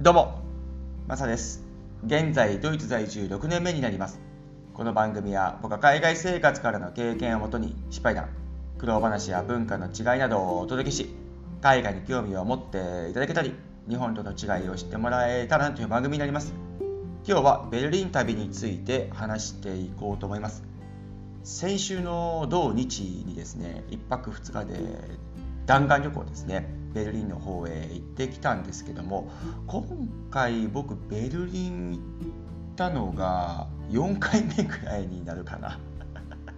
[0.00, 0.44] どうも、
[1.08, 1.64] マサです。
[2.06, 4.20] 現在、ドイツ在住6年目になります。
[4.72, 8.28] この番組は僕は海外生活からの経験をもとに失敗談、
[8.78, 11.12] 苦労話や文化の違いなどをお届けし、
[11.60, 13.56] 海外に興味を持っていただけたり、
[13.88, 16.54] 日本との違いを知ってもらえたらなという番組になります。
[17.26, 20.62] 今日はベルリン旅について話していこうと思います。
[21.42, 24.78] 先週の土日にですね、1泊2日で
[25.68, 26.78] 弾丸旅行ですね。
[26.94, 29.30] ベルリンの方へ行ってきたんですけども
[29.66, 29.84] 今
[30.30, 32.00] 回僕ベルリン行っ
[32.76, 35.78] たのが4回目くらいになるかな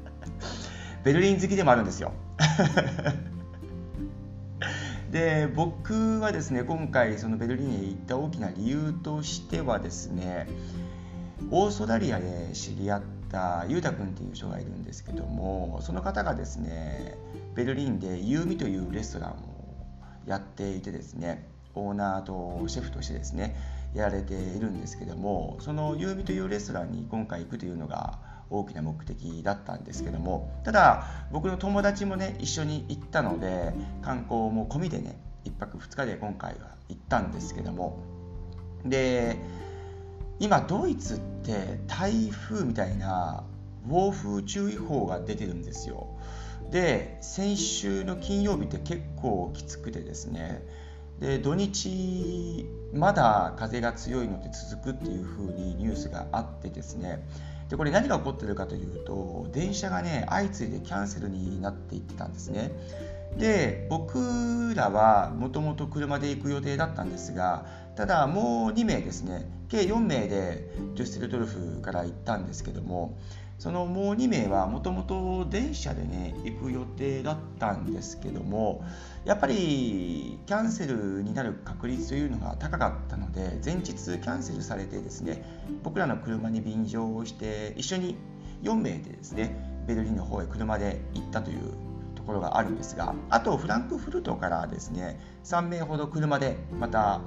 [1.03, 2.13] ベルリン好きでもあるんですよ
[5.11, 10.47] で僕はですね今回そのベルリンへ行った大きな理由としてはですね
[11.51, 17.19] オーストラリアで知り合ったゆうたくんっていう人がいるんですけどもその方がですね
[17.61, 19.35] ベルリンでユーミというレストランを
[20.27, 23.55] やっていてですねオーナーとシェフとしてですね
[23.95, 37.99] やられているんですけどもそのユーミというレストランに今回行くというのが大きな目的だったんですけどもただ僕の友達もね一緒に行ったので観光も込みでね1泊2日で今回は行ったんですけども
[38.87, 39.37] で
[40.39, 43.45] 今ドイツって台風みたいな
[43.85, 46.07] 暴風注意報が出てるんですよ。
[46.71, 50.63] で先週の金曜日って結構きつくてですね。
[51.21, 57.27] で土日まだ風が強いので続くっていう風にニュースがあってですね。
[57.69, 62.71] でこれ何が起こってるかというと電車がね相次いでキャンセルになっていってたんですね。
[63.37, 69.49] で僕らはもともと車で行く予定だったんですがただもう2名ですね。
[69.69, 73.19] 計4名でデュッセルドルフから行ったんですけども
[73.61, 78.83] そのもう2名はもともと電車でね行く予定だったんですけども
[79.27, 85.45] やっぱりキャンセルになる確率というのが高かったので前日キャンセルされてですね
[85.83, 88.17] 僕らの車に便乗をして一緒に
[88.63, 89.55] 4名でですね
[89.87, 91.59] ベルリンの方へ車で行ったという
[92.15, 97.21] ところがあるんですがあとフランクフルトからですね3名ほど車でまた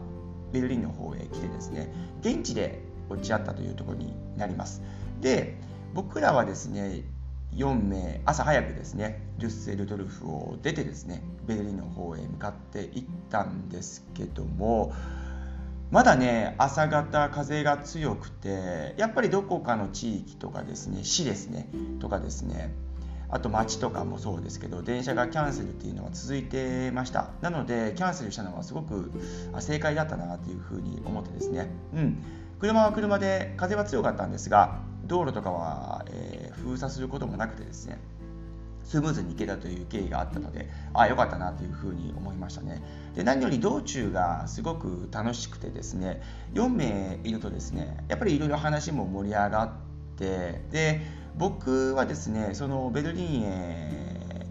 [0.52, 4.82] ベルリンの方へ来てですね現地で落ち合ったというところになります。
[5.22, 5.58] で
[5.94, 7.04] 僕らはですね
[7.56, 14.94] 4名朝早くですねデュッセルドルフを出てですねベルリンの方へ向かって行ったんですけども
[15.92, 22.74] まだね朝方風が強くてやっぱりどこかの地域とかですね市ですねとかですね
[23.30, 27.31] あと街とかもそうですけど電車がキャンセルっていうのは続いてました。
[27.42, 29.12] なのでキャンセルしたのはすごく
[29.60, 31.68] 正解だったなというふうに思ってですね。
[31.96, 32.24] うん。
[32.60, 38.00] 車は車で風は強かったんですが道路とかは、えー、封鎖することもなくてですね
[38.84, 42.84] スムーズに行けたという経緯があったのでああよかったなというふうに思いましたね。
[43.16, 46.22] で何より道中がすごく楽しくてですね
[46.53, 49.72] 4名いるとですねやっぱりいろいろ話も盛り上がっ
[50.18, 51.02] てで
[51.38, 54.47] 僕はですねそのベルリンへ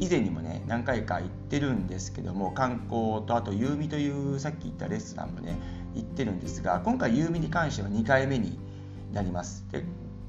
[0.00, 5.56] 以前にもね何回か行ってるんですけども観光とあとユーミというさっき言ったレストランもね
[5.94, 8.58] 行ってるんですが今回ユーミに関しては2回目に
[9.12, 9.64] なります。
[9.70, 9.84] で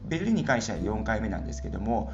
[0.05, 2.13] ベルリンに関しては4回目なんですけども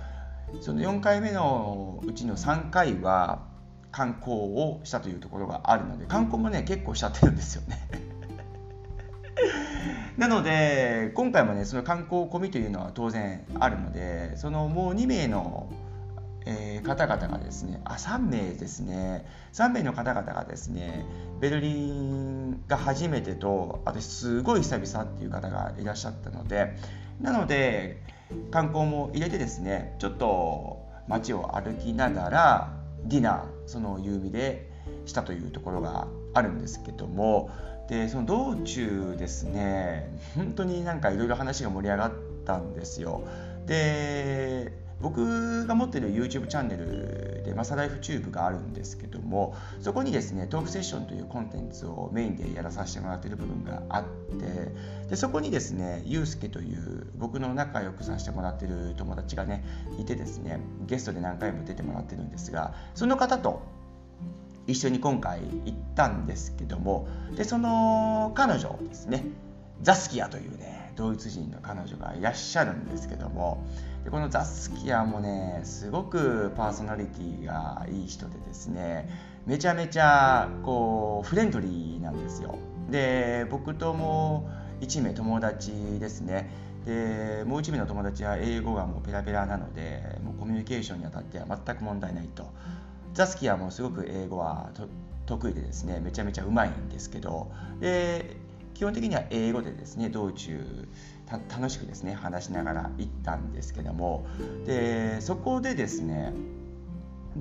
[0.62, 3.47] その4回目のうちの3回は
[3.91, 7.79] 観光をしたというところがあるので観光もね結構しちゃってるんですよね。
[10.18, 15.69] なので今回もねその観光込みというのは当然あるのでそのもう2名の
[16.45, 19.25] えー、方々がですねあ3名ですね。
[19.53, 21.05] 3名の方々がですね
[21.39, 26.75] ベルリンが初めてと私すごい久々っていう方がいらっしゃったので
[27.22, 28.01] なので
[28.51, 32.73] 観光も入れてですねちょっと街を歩きながら
[33.05, 34.69] ディナーその夕日で
[35.05, 37.49] したというところがあるんですけども
[37.89, 42.13] でその道中ですね本当になんかいろいろ話が盛り上がっ
[42.45, 43.23] たんですよ。
[43.66, 54.03] で僕が持ってる YouTube チャンネルでマサライフチューブがあるんですけどもそこにですねトークセッションというコンテンツをメインでやらさせてもらってる部分があっ
[54.37, 54.73] て
[55.09, 59.63] でそこにですねゆうすけという僕の仲良くさせてもらってる友達がね
[59.99, 63.61] いてですねゲストで何回も出てもらってるんですがその方と
[64.67, 69.23] 一緒に今回行ったんですけどもでその彼女ですね
[69.81, 73.64] ザスキアというねドイツ人の彼女がいらっしゃるんですけども
[74.03, 79.09] でこのザスキアもねすごくパーソナリティがいい人でですね
[79.46, 82.58] めちゃめちゃこうフレンドリーなんですよ。
[82.90, 84.49] で僕とも
[84.81, 86.49] 1名友達ですね。
[86.85, 92.52] でもう1名の友達は英語がもうペラペラなのでもうコミュニケーションにあたっては全く問題ないと。
[93.14, 94.70] ザスキアもすごく英語は
[95.26, 98.37] 得意でですねめちゃめちゃうまいんですけどで
[98.79, 100.87] 基本的には英語でですね道中
[101.29, 104.26] 楽しくですね話しながら行ったんですけども
[104.66, 106.34] でそこでですね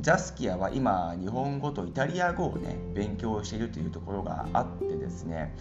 [0.00, 5.54] ザスキアは今日本語とイタリア語をね勉強しているというところがあってですね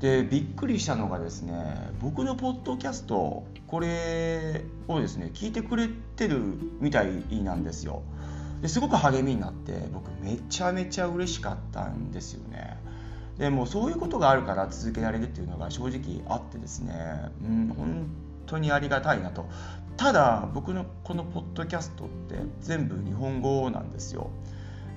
[0.00, 6.40] でびっくりしたのがですね僕のポッドキャストこれをですね聞いてくれてる
[6.80, 8.02] みたいなんですよ。
[8.62, 12.78] ですごく励みになって僕めちゃめちゃ嬉しかったんですよね。
[13.40, 16.94] でもそういうことがあるから続けられるっていうのが正直あってですね。
[17.42, 18.06] うん本
[18.46, 19.46] 当にありがたいなと。
[19.96, 24.28] ただ僕のこのポッドキャストって全部日本語なんですよ。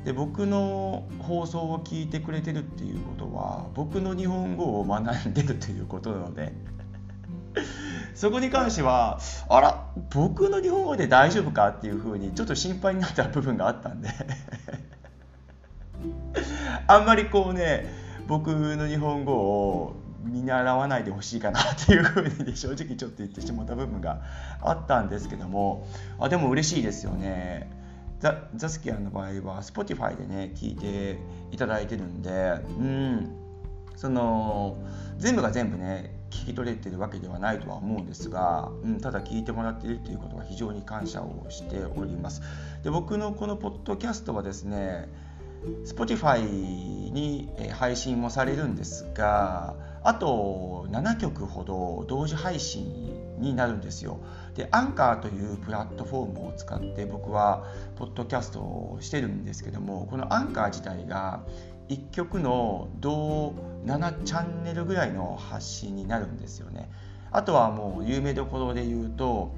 [0.04, 6.52] で僕の放送を聞いてくれてるっていうことは僕の日本語を学んでるということなので。
[8.14, 14.10] そこに関してはあら僕の日本語で大丈夫かっていうふうにちょっと心配になった部分があったんで。
[16.88, 24.22] あんまりこうね僕の日本語を見習わないでほしいかなっていうふうに、ね、正直ちょっと言ってしまった部分が
[24.62, 25.88] あったんですけども
[26.20, 27.70] あでも嬉しいですよね。
[28.20, 31.20] ザザスキアの場合は Spotify でね聞いて
[31.52, 32.30] いただいてるんで
[32.80, 33.44] うん。
[33.96, 34.78] その
[35.18, 42.42] 全部が全部ね聞き取れてるわけではないとは思うんですが、うん、ただ聞いてもらっているということは非常に感謝をしております。
[42.84, 45.10] で僕のこのポッドキャストはですね
[45.86, 46.42] Spotify
[47.12, 54.20] に配信もされるんですがあと7曲ほど同時配信になるんですよ。
[54.56, 57.66] でアンカーというプラットフォームを使って僕は
[57.96, 61.44] ポッドキャストをしてるんですけどもこのアンカー自体が
[61.90, 63.54] 1曲の同
[63.86, 66.90] 7チャンネルぐらいの発信になるんですよね。
[67.32, 69.52] あとはもう有名どころで言うと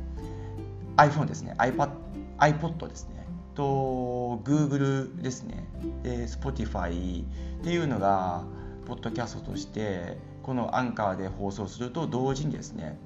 [0.98, 1.56] iPhone ですね。
[1.58, 1.90] iPad
[2.38, 3.15] iPod ですね。
[3.56, 5.66] と Google ですね。
[6.04, 8.44] で Spotify っていうのが
[8.86, 13.00] ポッドキャストとしてこのアンカーで放送すると同時にですね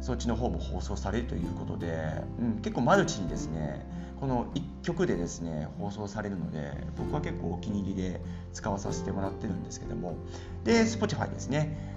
[0.00, 3.84] そっちの方も放送されるということで、うん、結構マルチにですね
[4.20, 8.20] この1曲でですね放送されるので僕は結構お気に入りで
[8.52, 10.16] 使わさせてもらってるんですけども。
[10.64, 11.96] で Spotify ですね。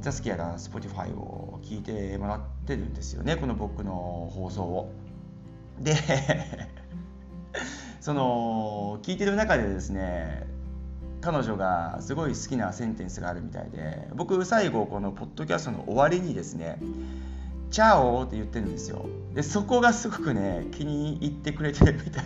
[0.00, 4.92] ザスキアが Spotify を聞いてもらってるんですよねこの僕の放送を。
[5.78, 5.94] で
[8.00, 10.46] その聞いてる中でですね
[11.20, 16.78] 彼女がすごい好きなセンテンスがあるみたいで僕最後このポッドキャストの終わりにですね
[17.70, 22.24] 「チャオ!」って言ってるんですよでそこがすごくね気に入ってくれてるみたい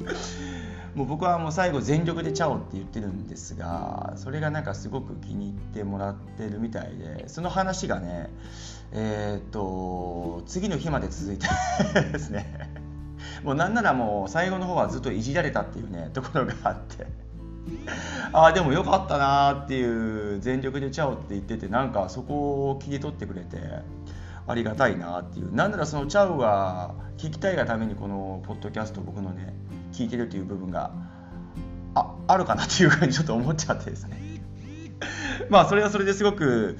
[0.00, 0.12] で
[0.94, 8.30] もう僕はもう最後全力で「チャオ!」って言ってるんですがそれがなんかすごく気に入ってもらってるみたいでその話がね
[8.90, 11.46] えっ、と次の日まで続いて
[12.10, 12.77] ですね
[13.42, 17.06] もうなんならもう最後の方はずっといじられたっていうね ところがあって。
[18.32, 23.58] ああでもよかったなーっていう全力でチャオって言っててなんかそこを切り取ってくれて
[24.46, 25.54] ありがたいなっていう。
[25.54, 29.54] なんならそのチャオが聞きたいがためにこのポッドキャスト僕のね
[29.92, 30.92] 聞いてるという部分が
[31.94, 34.18] ああるかなっていうふうに ちょっと思っちゃってですね。
[35.50, 36.78] まあそれはそれですごく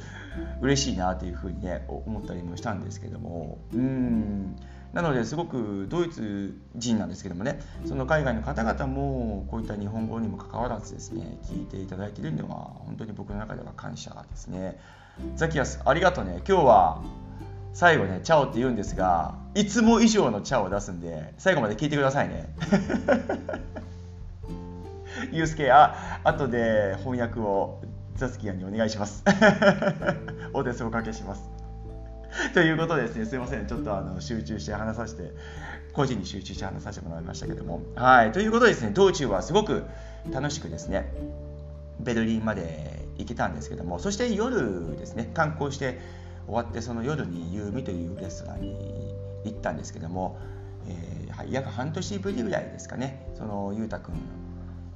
[0.60, 3.58] 嬉しいなというふうにね思ったりもしたんですけども。
[3.74, 4.56] うん。
[4.92, 14.78] なのですごくドイツ人なんですけどもねその海外の方々もこういった日本語にもかかわらずですね聞いていただいているのは本当に僕の中では感謝ですね。
[15.34, 16.42] ザキヤスありがとうね。
[16.48, 17.02] 今日は
[17.74, 22.48] 最後ねチャオって言うんですがいつも以上のチャオを出すんで最後まで聞いてくださいね。
[25.32, 27.82] ユースケあ後で翻訳を
[28.14, 29.22] ザスキヤにお願いします。
[30.54, 31.57] お手数おかけします。
[32.54, 33.66] ということですねすいません。
[33.66, 35.32] ちょっとあの集中して話させて
[35.92, 37.82] 個人に集中して話させてもらいましたけども。
[37.94, 38.32] はい。
[38.32, 39.84] ということですね道中はすごく
[40.30, 41.12] 楽しくですね
[42.00, 43.98] ベルリンまで行けたんですけども。
[43.98, 45.98] そして夜ですね観光して
[46.46, 50.38] 終わってその夜にユーミというレストランに行ったんですけども、
[50.86, 53.26] えー、約半年ぶりぐらいですかね。
[53.34, 54.00] そのゆうた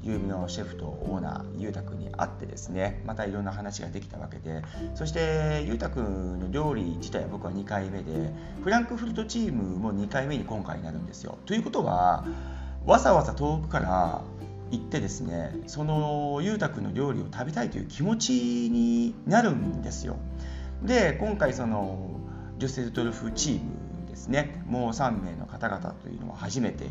[0.03, 4.63] くん有名のシェフとオーナーゆうたくんに会ってですねまたいろんな話ができたわけで
[4.95, 8.33] そしてゆうたくんの料理自体は僕は2回目で
[8.63, 11.39] フランクフルトチームも2回目に今回になるんですよ。
[11.47, 12.25] ということは
[12.85, 14.23] わざわざ遠くから
[14.71, 20.17] 行ってですねそのゆうたくんの料理を食べたいという気持ちになるんですよ。
[20.83, 22.11] で今回その
[22.59, 23.61] デュッセルドルフチーム
[24.09, 26.87] ですねもう3名の方々というのは初めて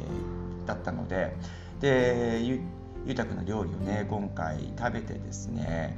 [0.65, 1.36] だったので
[1.82, 2.60] で
[3.05, 5.98] 豊かな料理をね今回食べてですね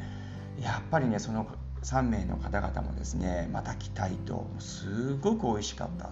[0.61, 1.47] やっぱりねその
[1.83, 6.11] 3名の方々もですねまた来たいとすごく美味しかった。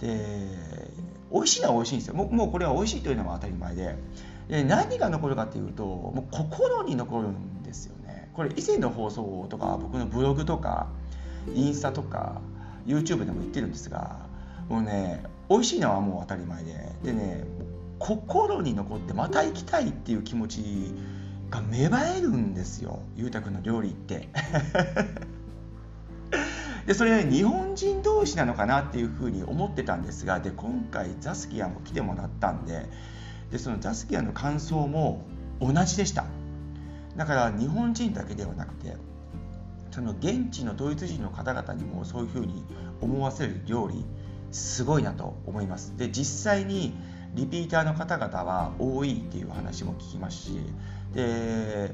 [0.00, 0.48] で
[1.32, 2.14] 美味しいのは美味しいんですよ。
[2.14, 3.96] もうこれは美味しいというのは当たり前で。
[4.48, 8.30] で何が残るかっていうともう心に残るんですよね。
[8.34, 10.88] これ以前の放送とか僕のブログとか
[11.54, 12.40] インスタとか
[12.86, 14.26] YouTube でも言ってるんですが
[14.68, 16.92] もうね美味しいのはもう当たり前で。
[17.02, 17.44] でね
[17.98, 20.62] 心に残ってまた行きたいっていう気持ち
[21.50, 24.28] が芽生えるんですよ裕太君の料理って。
[26.86, 32.86] でそれ、ね、日本人同士なのかなっていうふうに思ってたんですがで今回ザスキアも来てもらったんで
[33.50, 35.22] でそのザスキアの感想も
[35.60, 36.26] 同じでした。
[37.16, 38.96] だから日本人だけではなくて
[39.90, 42.62] その現地のドイツ人の方々にもそういうふうに
[43.00, 44.04] 思わせる料理
[44.52, 45.96] すごいなと思います。
[45.96, 46.94] で実際に
[47.36, 50.60] リピーターの方々は多いっていう話も聞きますし
[51.12, 51.92] で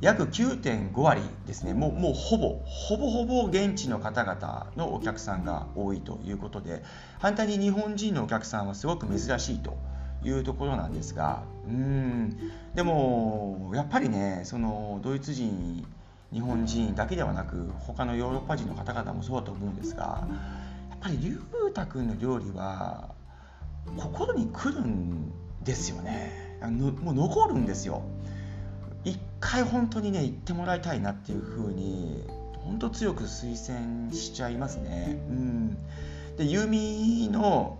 [0.00, 1.74] 約9.5割ですね。
[1.74, 6.82] もうもうほぼほぼほぼ現地の方々のお客さんが多いということで
[7.20, 9.76] 反対に日本人のお客さんはすごく珍しいと
[10.24, 12.36] いうところなんですがうん。
[12.74, 15.86] でもやっぱりねそのドイツ人
[16.32, 20.26] 日本人だけではなく他のヨーロッパ人の方々もそうだと思うんですが
[20.90, 23.14] やっぱり龍太君の料理は
[23.96, 26.58] 心に来るんですよね。
[26.70, 28.02] もう残るんですよ。
[29.04, 32.24] 一回本当にね行ってもらいたいなっていうふうに
[32.64, 35.18] 本当強く推薦しちゃいますね。
[35.28, 35.76] うん。
[36.36, 37.78] でユーミの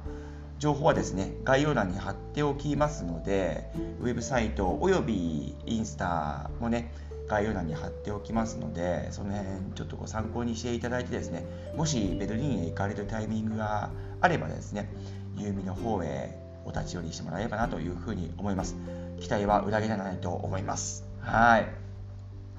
[0.59, 3.69] 情報はですね概要欄に貼っておきますので
[4.01, 6.93] ウェブサイトおよびインスタもね
[7.27, 11.45] 概要欄に貼っておきますのでその辺ちょっとご参考にしていただいてですね
[11.77, 13.91] もしベルリンへ行かれるタイミングが
[14.21, 14.89] あればですね
[15.37, 18.77] ユーミの方へお立ち寄りしてもらえればなというふうに思います。
[19.21, 21.05] 期待は裏切らないと思います。
[21.21, 21.83] はい。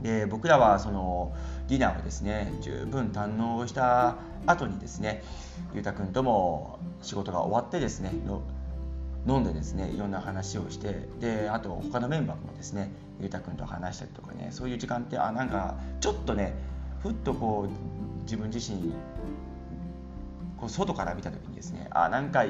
[0.01, 1.33] で僕らはその
[1.67, 5.23] ディナーをですね十分堪能した後にですね
[5.73, 8.11] ゆうたくんとも仕事が終わってですね
[9.27, 16.53] 飲んでですねいろんな話をしてであと他のメンバーもですねゆうたくんと話したりとかねそういう時間ってあなんかちょっとね
[17.01, 18.93] ふっとこう自分自身
[20.63, 22.49] こう外から見た時にですねあなんかい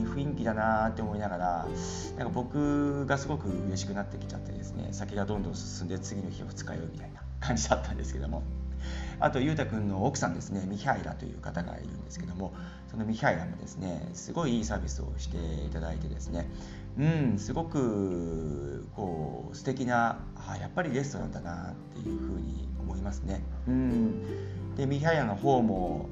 [0.00, 1.68] い雰囲気だなって思いながら
[2.18, 8.42] なんか僕がすごく嬉しくなってきちゃってですね先がどんどん進んで次の日を二日酔いみたいな感じだったんですけども
[9.20, 12.52] あと裕太君の奥さんですねミハイラという方がいるんですけども
[12.90, 16.50] そのミハイラもですねすごいいいサービスをしていただいてですね
[16.98, 20.18] うんすごくこう素敵な
[20.48, 23.42] あやっぱりレストランだなっていうふうに思いますね。
[23.68, 24.74] うん。
[24.76, 26.08] でミハイラの方も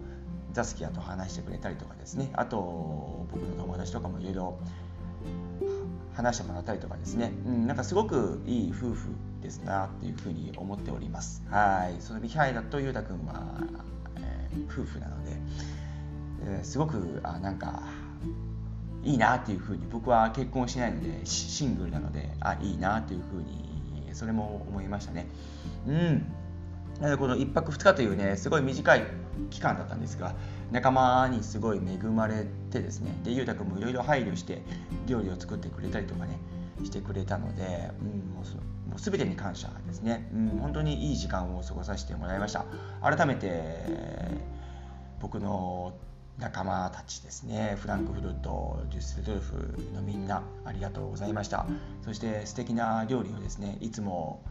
[0.53, 2.31] ザスキアと話してくれたりとかですね。
[2.35, 4.59] あと僕の友達とかもいろいろ
[6.15, 9.09] 話してもらったりとかですね、うん、なんかすごくいい夫婦
[9.41, 11.43] ですなっていうふうに思っております。
[11.51, 12.01] はい。
[12.01, 13.43] そのミハイラとユータ君は、
[14.19, 15.33] えー、夫婦なので、
[16.45, 17.83] えー、すごくあなんか
[19.03, 25.27] いいなっていうふうに僕は結婚しないのでシングルなのであいいなっていうふうにそれも思いましたね。
[25.87, 26.27] うん。
[27.01, 29.05] この1泊2日というねすごい短い
[29.51, 30.35] 期間だったんですが
[30.71, 34.63] 仲間にすごい恵まれてですねで裕太君もいろいろ配慮して
[35.07, 36.39] 料理を作ってくれたりとかね
[36.85, 42.65] してくれたので、うん、もうもう全てに感謝ですね、うん、本当にいい時間を過ごさせてもらいました。
[43.01, 43.85] 改めて
[45.21, 45.95] 僕の
[46.39, 49.55] 仲間たちですねフランクフルトデュッセルドルフ
[49.95, 51.67] のみんなありがとうございました。
[52.05, 54.43] そして素敵な料理をですねいつも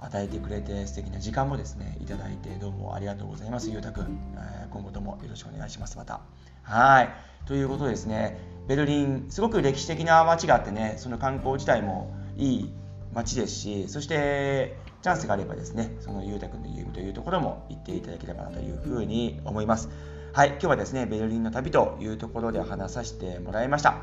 [0.00, 3.70] 与えてくれて素敵な時間もですねいただいてどうもありがとうございます。
[3.70, 6.20] ゆうたくん、え、今後ともよろしくお願いしますまた。
[6.62, 7.08] はい。
[7.46, 8.56] ということでですね。
[8.66, 12.72] ベルリンすごく歴史的な街があってねその観光自体もいい
[13.14, 19.88] 街ですしそしてチャンスがあればですねそのゆうたくんの夢というところも行っていただければなというふうに思います。
[20.32, 20.48] はい。
[20.48, 24.02] 今日はですねベルリンの旅というところで話させてもらいました。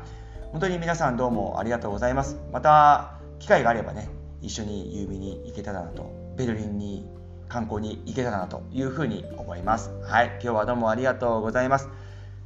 [0.50, 2.38] 本当に皆さんどうもありがとうございます。
[2.52, 4.08] また機会があればね
[4.44, 7.06] 一緒に郵便に行けたらなとベルリンに
[7.48, 9.90] 観光に行けたらなというふうに思います。
[10.02, 10.26] はい。
[10.26, 11.88] 今日はどうもありがとうございます。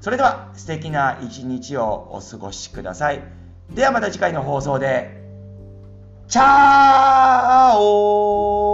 [0.00, 3.22] それでは素敵な一日をお過ごしください。
[3.70, 5.18] ではまた次回の放送で。
[6.28, 8.67] チャー